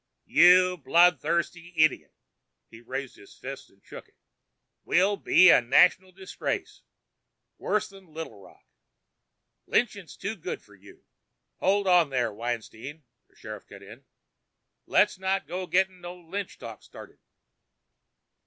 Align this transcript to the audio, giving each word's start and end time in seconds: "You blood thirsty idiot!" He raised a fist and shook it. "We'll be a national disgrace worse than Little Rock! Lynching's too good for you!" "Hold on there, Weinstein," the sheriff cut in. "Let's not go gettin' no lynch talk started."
"You 0.25 0.77
blood 0.77 1.21
thirsty 1.21 1.75
idiot!" 1.77 2.15
He 2.71 2.81
raised 2.81 3.19
a 3.19 3.27
fist 3.27 3.69
and 3.69 3.85
shook 3.85 4.07
it. 4.07 4.15
"We'll 4.83 5.15
be 5.15 5.51
a 5.51 5.61
national 5.61 6.11
disgrace 6.11 6.81
worse 7.59 7.87
than 7.87 8.07
Little 8.11 8.41
Rock! 8.41 8.65
Lynching's 9.67 10.17
too 10.17 10.35
good 10.35 10.63
for 10.63 10.73
you!" 10.73 11.05
"Hold 11.59 11.85
on 11.87 12.09
there, 12.09 12.33
Weinstein," 12.33 13.03
the 13.29 13.35
sheriff 13.35 13.67
cut 13.67 13.83
in. 13.83 14.03
"Let's 14.87 15.19
not 15.19 15.45
go 15.45 15.67
gettin' 15.67 16.01
no 16.01 16.15
lynch 16.19 16.57
talk 16.57 16.81
started." 16.81 17.19